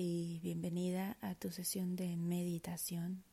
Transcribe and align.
y 0.00 0.38
bienvenida 0.44 1.16
a 1.20 1.34
tu 1.34 1.50
sesión 1.50 1.96
de 1.96 2.16
meditación. 2.16 3.24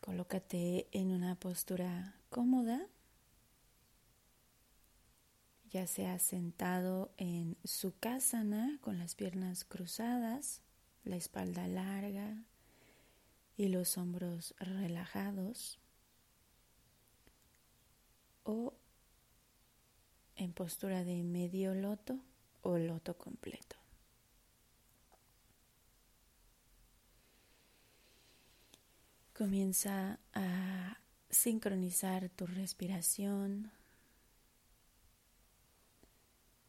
Colócate 0.00 0.86
en 0.92 1.10
una 1.10 1.34
postura 1.34 2.14
cómoda, 2.30 2.86
ya 5.68 5.88
sea 5.88 6.20
sentado 6.20 7.10
en 7.16 7.56
su 7.64 7.98
kasana 7.98 8.78
con 8.80 9.00
las 9.00 9.16
piernas 9.16 9.64
cruzadas, 9.64 10.60
la 11.02 11.16
espalda 11.16 11.66
larga 11.66 12.44
y 13.56 13.66
los 13.66 13.98
hombros 13.98 14.54
relajados, 14.60 15.80
o 18.44 18.74
en 20.36 20.52
postura 20.52 21.02
de 21.02 21.24
medio 21.24 21.74
loto 21.74 22.20
o 22.64 22.78
loto 22.78 23.14
completo. 23.16 23.76
Comienza 29.36 30.18
a 30.32 30.98
sincronizar 31.28 32.28
tu 32.30 32.46
respiración. 32.46 33.70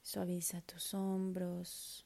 Suaviza 0.01 0.61
tus 0.61 0.93
hombros 0.93 2.05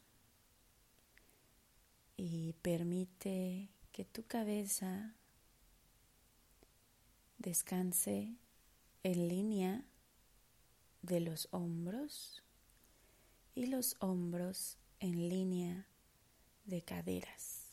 y 2.15 2.53
permite 2.61 3.69
que 3.91 4.05
tu 4.05 4.25
cabeza 4.25 5.15
descanse 7.37 8.35
en 9.03 9.27
línea 9.27 9.85
de 11.01 11.21
los 11.21 11.47
hombros 11.51 12.43
y 13.59 13.65
los 13.65 13.97
hombros 13.99 14.77
en 15.01 15.27
línea 15.27 15.85
de 16.63 16.81
caderas. 16.81 17.65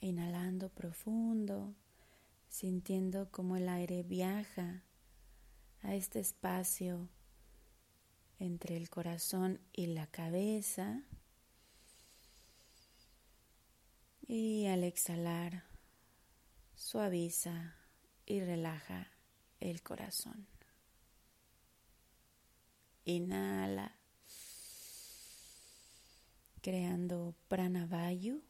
Inhalando 0.00 0.70
profundo, 0.70 1.74
sintiendo 2.48 3.30
como 3.30 3.58
el 3.58 3.68
aire 3.68 4.02
viaja 4.02 4.82
a 5.82 5.94
este 5.94 6.20
espacio 6.20 7.10
entre 8.38 8.78
el 8.78 8.88
corazón 8.88 9.60
y 9.74 9.88
la 9.88 10.06
cabeza. 10.06 11.02
Y 14.26 14.68
al 14.68 14.84
exhalar, 14.84 15.64
suaviza 16.76 17.76
y 18.26 18.40
relaja 18.40 19.12
el 19.60 19.82
corazón. 19.82 20.46
Inhala, 23.04 23.92
creando 26.60 27.34
pranavayu. 27.48 28.42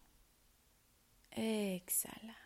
Exhala. 1.31 2.37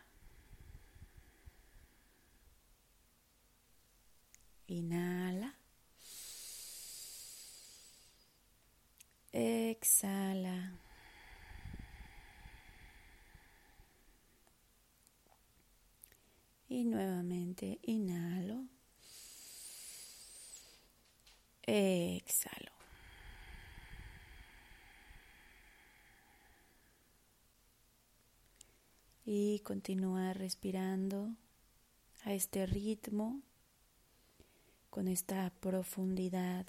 Inhala. 4.67 5.55
Exhala. 9.31 10.73
Y 16.71 16.85
nuevamente 16.85 17.79
inhalo. 17.81 18.65
Exhalo. 21.63 22.71
Y 29.25 29.59
continúa 29.65 30.31
respirando 30.31 31.35
a 32.23 32.31
este 32.31 32.65
ritmo, 32.65 33.41
con 34.89 35.09
esta 35.09 35.49
profundidad. 35.59 36.67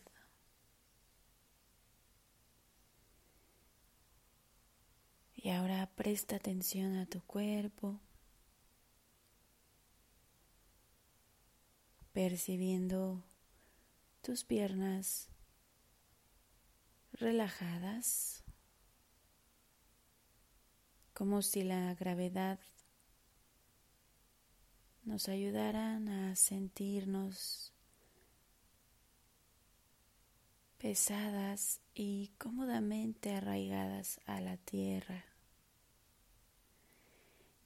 Y 5.37 5.51
ahora 5.51 5.89
presta 5.95 6.35
atención 6.35 6.97
a 6.97 7.07
tu 7.07 7.23
cuerpo. 7.23 8.01
Percibiendo 12.12 13.25
tus 14.21 14.45
piernas 14.45 15.28
relajadas, 17.12 18.45
como 21.15 21.43
si 21.43 21.62
la 21.62 21.95
gravedad 21.95 22.59
nos 25.05 25.28
ayudara 25.28 26.00
a 26.31 26.37
sentirnos 26.37 27.73
pesadas 30.79 31.81
y 31.94 32.33
cómodamente 32.39 33.34
arraigadas 33.34 34.21
a 34.27 34.41
la 34.41 34.56
tierra, 34.56 35.25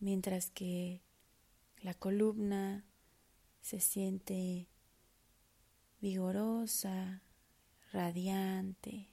mientras 0.00 0.50
que 0.50 1.02
la 1.80 1.94
columna 1.94 2.84
se 3.66 3.80
siente 3.80 4.68
vigorosa, 6.00 7.20
radiante 7.90 9.08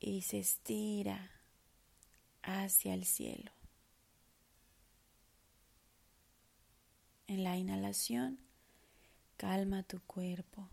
y 0.00 0.22
se 0.22 0.40
estira 0.40 1.30
hacia 2.42 2.92
el 2.92 3.04
cielo. 3.04 3.52
En 7.28 7.44
la 7.44 7.56
inhalación, 7.56 8.40
calma 9.36 9.84
tu 9.84 10.00
cuerpo. 10.00 10.68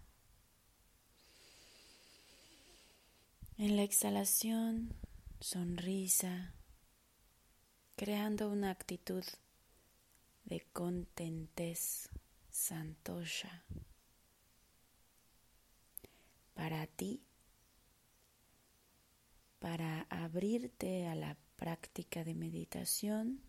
En 3.59 3.75
la 3.75 3.83
exhalación, 3.83 4.95
sonrisa, 5.39 6.55
creando 7.95 8.49
una 8.49 8.71
actitud 8.71 9.23
de 10.51 10.59
contentez, 10.73 12.09
santosha. 12.49 13.63
Para 16.53 16.85
ti, 16.87 17.23
para 19.59 20.07
abrirte 20.09 21.07
a 21.07 21.15
la 21.15 21.37
práctica 21.55 22.25
de 22.25 22.35
meditación 22.35 23.39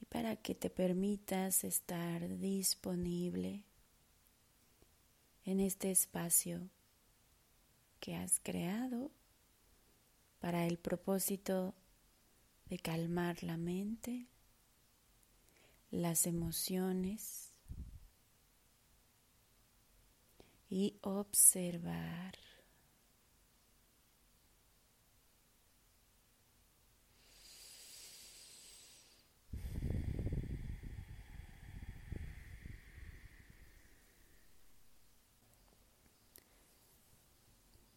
y 0.00 0.06
para 0.06 0.34
que 0.34 0.56
te 0.56 0.68
permitas 0.68 1.62
estar 1.62 2.26
disponible 2.38 3.62
en 5.44 5.60
este 5.60 5.92
espacio 5.92 6.68
que 8.00 8.16
has 8.16 8.40
creado 8.40 9.12
para 10.40 10.66
el 10.66 10.76
propósito 10.76 11.72
de 12.64 12.80
calmar 12.80 13.44
la 13.44 13.56
mente 13.56 14.26
las 15.96 16.26
emociones 16.26 17.52
y 20.68 20.98
observar. 21.00 22.36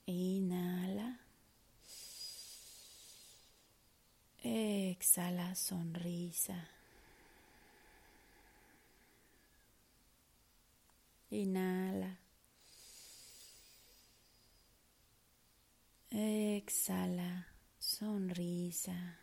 Inhala. 0.06 1.20
Exhala, 4.42 5.54
sonrisa. 5.54 6.79
Inhala. 11.30 12.20
Exhala, 16.10 17.48
sonrisa. 17.78 19.20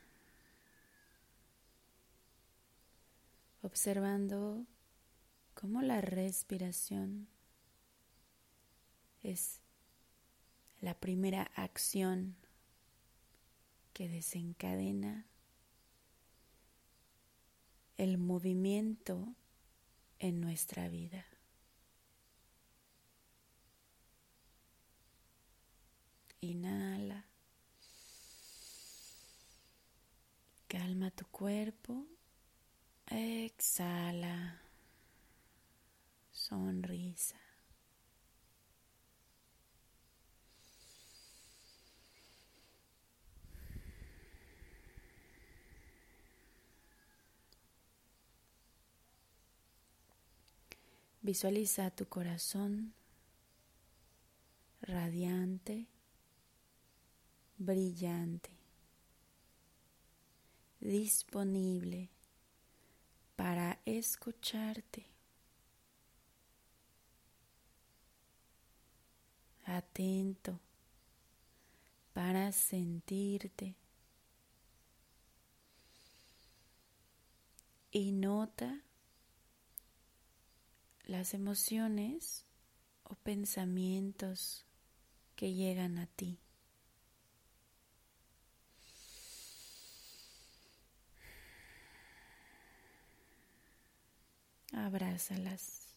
Observando 3.62 4.64
cómo 5.54 5.82
la 5.82 6.00
respiración 6.00 7.26
es 9.24 9.60
la 10.80 10.94
primera 10.94 11.50
acción 11.56 12.36
que 13.92 14.08
desencadena 14.08 15.26
el 17.96 18.18
movimiento 18.18 19.34
en 20.18 20.40
nuestra 20.40 20.88
vida. 20.88 21.26
Inhala. 26.40 27.24
Calma 30.68 31.10
tu 31.10 31.26
cuerpo. 31.26 32.06
Exhala. 33.06 34.60
Sonrisa. 36.32 37.46
Visualiza 51.26 51.90
tu 51.90 52.06
corazón 52.06 52.94
radiante, 54.80 55.88
brillante, 57.58 58.50
disponible 60.80 62.10
para 63.36 63.80
escucharte, 63.84 65.06
atento 69.64 70.60
para 72.12 72.50
sentirte 72.52 73.74
y 77.90 78.12
nota 78.12 78.82
las 81.04 81.34
emociones 81.34 82.44
o 83.04 83.14
pensamientos 83.14 84.64
que 85.34 85.52
llegan 85.52 85.98
a 85.98 86.06
ti. 86.06 86.38
Abrázalas, 94.96 95.94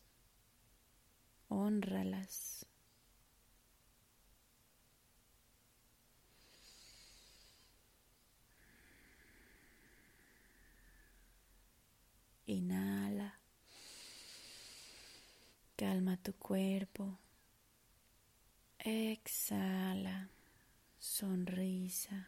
honralas. 1.48 2.66
Inhala. 12.46 13.40
Calma 15.78 16.18
tu 16.18 16.34
cuerpo. 16.34 17.18
Exhala. 18.80 20.30
Sonrisa. 21.00 22.28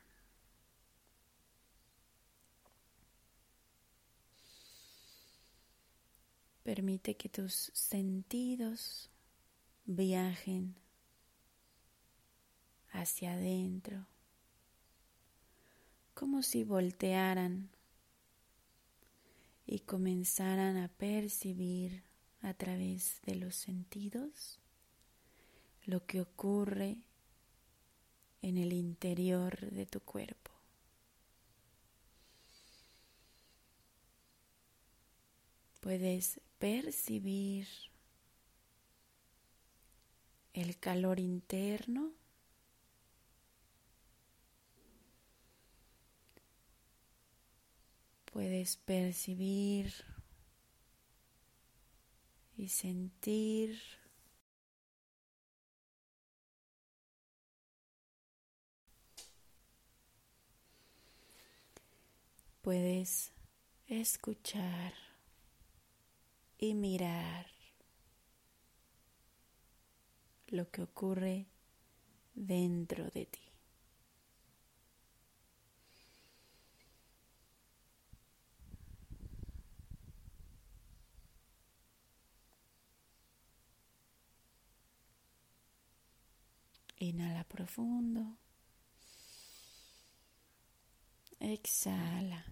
Permite 6.73 7.17
que 7.17 7.27
tus 7.27 7.69
sentidos 7.73 9.09
viajen 9.83 10.73
hacia 12.93 13.33
adentro, 13.33 14.07
como 16.13 16.41
si 16.41 16.63
voltearan 16.63 17.71
y 19.65 19.79
comenzaran 19.79 20.77
a 20.77 20.87
percibir 20.87 22.03
a 22.41 22.53
través 22.53 23.19
de 23.23 23.35
los 23.35 23.53
sentidos 23.53 24.61
lo 25.83 26.05
que 26.05 26.21
ocurre 26.21 26.99
en 28.41 28.57
el 28.57 28.71
interior 28.71 29.59
de 29.71 29.85
tu 29.85 29.99
cuerpo. 29.99 30.51
Puedes 35.81 36.39
percibir 36.61 37.67
el 40.53 40.77
calor 40.77 41.19
interno 41.19 42.11
puedes 48.31 48.77
percibir 48.77 49.91
y 52.55 52.67
sentir 52.67 53.81
puedes 62.61 63.31
escuchar 63.87 65.10
y 66.61 66.75
mirar 66.75 67.47
lo 70.47 70.69
que 70.69 70.83
ocurre 70.83 71.47
dentro 72.35 73.09
de 73.09 73.25
ti. 73.25 73.41
Inhala 86.99 87.43
profundo. 87.43 88.37
Exhala. 91.39 92.45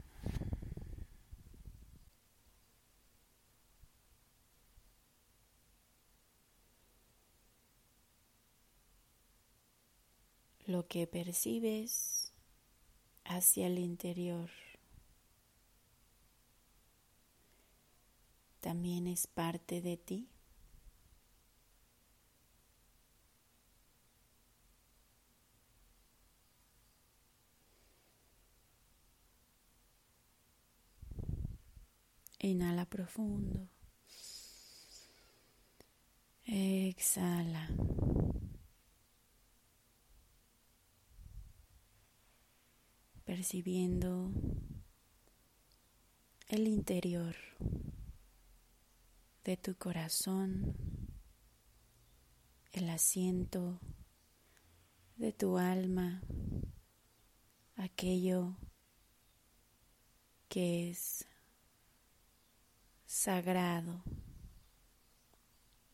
Lo 10.70 10.88
que 10.88 11.08
percibes 11.08 12.32
hacia 13.26 13.66
el 13.66 13.80
interior 13.80 14.52
también 18.60 19.08
es 19.08 19.26
parte 19.26 19.82
de 19.82 19.98
ti. 19.98 20.30
Inhala 32.38 32.86
profundo. 32.86 33.68
Exhala. 36.46 37.68
Percibiendo 43.40 44.34
el 46.50 46.68
interior 46.68 47.38
de 49.46 49.56
tu 49.56 49.78
corazón, 49.78 50.76
el 52.74 52.90
asiento 52.90 53.80
de 55.16 55.32
tu 55.32 55.58
alma, 55.58 56.22
aquello 57.78 58.58
que 60.50 60.90
es 60.90 61.26
sagrado, 63.06 64.04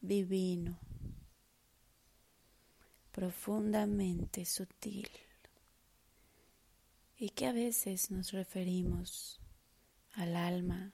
divino, 0.01 0.79
profundamente 3.11 4.45
sutil 4.45 5.07
y 7.17 7.29
que 7.29 7.47
a 7.47 7.53
veces 7.53 8.11
nos 8.11 8.31
referimos 8.31 9.39
al 10.13 10.35
alma 10.35 10.93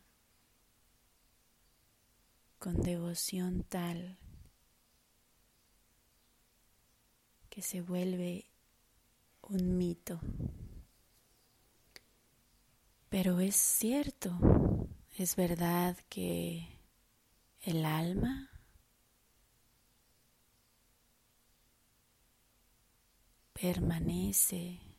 con 2.60 2.82
devoción 2.82 3.64
tal 3.64 4.20
que 7.50 7.62
se 7.62 7.82
vuelve 7.82 8.46
un 9.42 9.78
mito. 9.78 10.22
Pero 13.10 13.40
es 13.40 13.56
cierto, 13.56 14.88
es 15.18 15.36
verdad 15.36 15.98
que 16.08 16.80
el 17.62 17.84
alma 17.84 18.50
permanece 23.54 24.91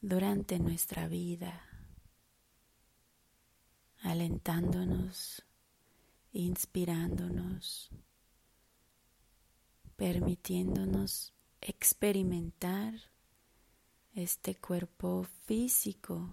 durante 0.00 0.58
nuestra 0.60 1.08
vida, 1.08 1.64
alentándonos, 4.02 5.44
inspirándonos, 6.30 7.90
permitiéndonos 9.96 11.34
experimentar 11.60 12.94
este 14.12 14.54
cuerpo 14.54 15.26
físico 15.46 16.30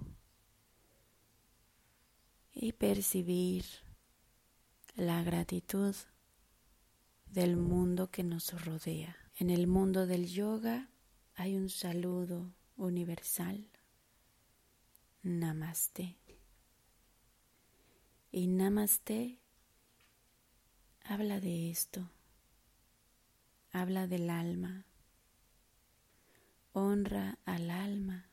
y 2.53 2.73
percibir 2.73 3.65
la 4.95 5.23
gratitud 5.23 5.95
del 7.25 7.57
mundo 7.57 8.11
que 8.11 8.23
nos 8.23 8.63
rodea. 8.63 9.17
En 9.37 9.49
el 9.49 9.67
mundo 9.67 10.05
del 10.05 10.27
yoga 10.27 10.89
hay 11.33 11.57
un 11.57 11.69
saludo 11.69 12.53
universal. 12.77 13.69
Namaste. 15.23 16.17
Y 18.31 18.47
Namaste 18.47 19.39
habla 21.03 21.39
de 21.39 21.69
esto, 21.69 22.09
habla 23.71 24.07
del 24.07 24.29
alma, 24.29 24.85
honra 26.73 27.37
al 27.45 27.69
alma 27.69 28.29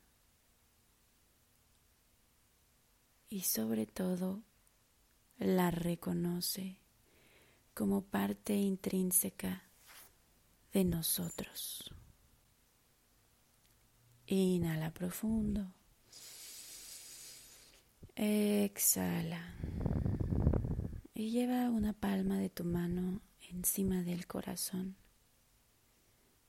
y 3.29 3.41
sobre 3.41 3.85
todo 3.85 4.43
la 5.37 5.71
reconoce 5.71 6.77
como 7.73 8.01
parte 8.01 8.55
intrínseca 8.55 9.63
de 10.73 10.83
nosotros. 10.83 11.92
Inhala 14.27 14.91
profundo. 14.93 15.73
Exhala. 18.15 19.55
Y 21.13 21.31
lleva 21.31 21.69
una 21.69 21.93
palma 21.93 22.37
de 22.37 22.49
tu 22.49 22.63
mano 22.63 23.21
encima 23.49 24.01
del 24.03 24.25
corazón. 24.27 24.95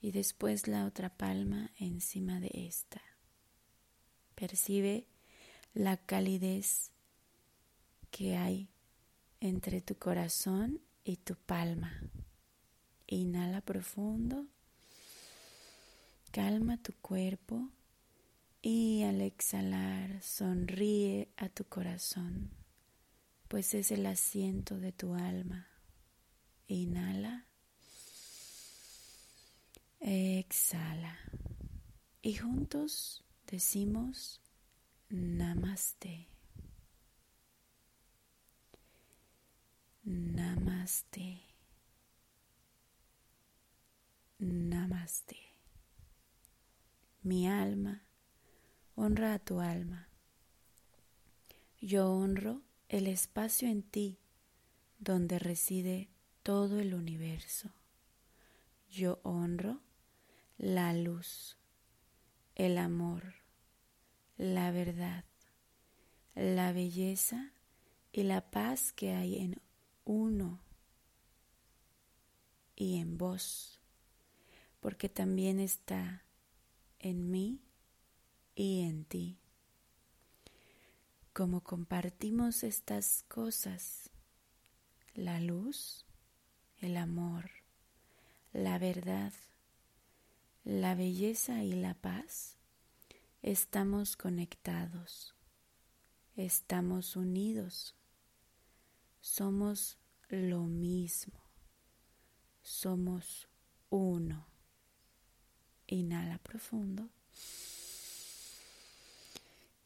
Y 0.00 0.12
después 0.12 0.69
la 0.69 0.87
otra 0.87 1.09
palma 1.09 1.71
encima 1.78 2.38
de 2.38 2.50
esta. 2.52 3.02
Percibe 4.35 5.07
la 5.73 5.97
calidez 5.97 6.93
que 8.11 8.37
hay 8.37 8.69
entre 9.40 9.81
tu 9.81 9.97
corazón 9.97 10.81
y 11.02 11.16
tu 11.16 11.35
palma. 11.35 12.00
Inhala 13.07 13.61
profundo. 13.61 14.47
Calma 16.34 16.76
tu 16.78 16.92
cuerpo 16.94 17.70
y 18.60 19.04
al 19.04 19.20
exhalar 19.20 20.20
sonríe 20.20 21.28
a 21.36 21.48
tu 21.48 21.62
corazón, 21.62 22.50
pues 23.46 23.72
es 23.72 23.92
el 23.92 24.04
asiento 24.04 24.80
de 24.80 24.90
tu 24.90 25.14
alma. 25.14 25.68
Inhala. 26.66 27.46
Exhala. 30.00 31.20
Y 32.20 32.34
juntos 32.34 33.22
decimos 33.46 34.40
Namaste. 35.10 36.26
Namaste. 40.02 41.42
Namaste. 44.40 45.53
Mi 47.25 47.49
alma 47.49 48.02
honra 48.97 49.33
a 49.33 49.38
tu 49.38 49.61
alma. 49.61 50.11
Yo 51.81 52.12
honro 52.12 52.61
el 52.90 53.07
espacio 53.07 53.66
en 53.66 53.83
ti 53.83 54.19
donde 54.99 55.38
reside 55.38 56.11
todo 56.43 56.81
el 56.81 56.93
universo. 56.93 57.71
Yo 58.90 59.21
honro 59.23 59.81
la 60.59 60.93
luz, 60.93 61.57
el 62.57 62.76
amor, 62.76 63.37
la 64.37 64.71
verdad, 64.71 65.25
la 66.35 66.73
belleza 66.73 67.54
y 68.12 68.25
la 68.25 68.50
paz 68.50 68.93
que 68.93 69.14
hay 69.14 69.38
en 69.38 69.62
uno 70.04 70.61
y 72.76 72.99
en 72.99 73.16
vos, 73.16 73.81
porque 74.81 75.09
también 75.09 75.59
está 75.59 76.21
en 77.04 77.30
mí 77.30 77.61
y 78.54 78.80
en 78.80 79.04
ti. 79.04 79.38
Como 81.34 81.61
compartimos 81.62 82.64
estas 82.64 83.25
cosas, 83.28 84.11
la 85.14 85.38
luz, 85.38 86.06
el 86.78 86.96
amor, 86.96 87.50
la 88.54 88.78
verdad, 88.78 89.34
la 90.64 90.94
belleza 90.94 91.62
y 91.62 91.75
la 91.75 91.92
paz, 91.92 92.56
estamos 93.42 94.16
conectados, 94.16 95.34
estamos 96.37 97.16
unidos, 97.16 97.94
somos 99.20 99.99
lo 100.30 100.62
mismo, 100.62 101.38
somos 102.62 103.46
uno. 103.90 104.53
Inhala 105.86 106.38
profundo. 106.38 107.08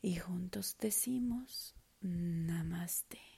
Y 0.01 0.17
juntos 0.17 0.77
decimos 0.79 1.75
Namaste. 2.01 3.38